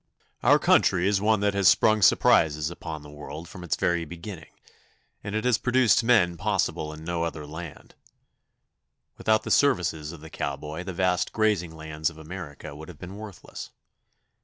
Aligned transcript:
]Our 0.41 0.57
country 0.57 1.07
is 1.07 1.21
one 1.21 1.41
that 1.41 1.53
has 1.53 1.67
sprung 1.67 2.01
surprises 2.01 2.71
upon 2.71 3.03
the 3.03 3.09
world 3.11 3.47
from 3.47 3.63
its 3.63 3.75
very 3.75 4.03
beginning, 4.03 4.49
and 5.23 5.35
it 5.35 5.45
has 5.45 5.59
produced 5.59 6.03
men 6.03 6.37
possible 6.37 6.91
in 6.91 7.03
no 7.03 7.21
other 7.23 7.45
land. 7.45 7.93
Without 9.19 9.43
the 9.43 9.51
services 9.51 10.11
of 10.11 10.21
the 10.21 10.31
cowboy 10.31 10.81
the 10.83 10.91
vast 10.91 11.31
grazing 11.31 11.75
lands 11.75 12.09
of 12.09 12.17
America 12.17 12.75
would 12.75 12.89
have 12.89 12.97
been 12.97 13.17
worthless. 13.17 13.69